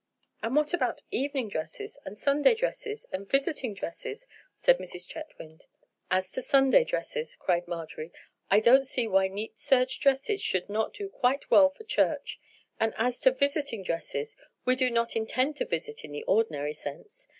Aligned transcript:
"And 0.41 0.55
what 0.55 0.73
about 0.73 1.03
evening 1.11 1.49
dresses, 1.49 1.99
and 2.05 2.17
Sunday 2.17 2.55
dresses, 2.55 3.05
and 3.11 3.29
visiting 3.29 3.75
dresses?" 3.75 4.25
said 4.59 4.79
Mrs. 4.79 5.07
Chetwynd. 5.07 5.65
"As 6.09 6.31
to 6.31 6.41
Sunday 6.41 6.83
dresses," 6.83 7.35
cried 7.35 7.67
Marjorie, 7.67 8.11
"I 8.49 8.61
don't 8.61 8.87
see 8.87 9.07
why 9.07 9.27
neat 9.27 9.59
serge 9.59 9.99
dresses 9.99 10.41
should 10.41 10.69
not 10.69 10.95
do 10.95 11.07
quite 11.07 11.51
well 11.51 11.69
for 11.69 11.83
church; 11.83 12.39
and 12.79 12.95
as 12.97 13.19
to 13.19 13.31
visiting 13.31 13.83
dresses, 13.83 14.35
we 14.65 14.75
do 14.75 14.89
not 14.89 15.15
intend 15.15 15.57
to 15.57 15.65
visit 15.65 16.03
in 16.03 16.11
the 16.13 16.23
ordinary 16.23 16.73
sense. 16.73 17.27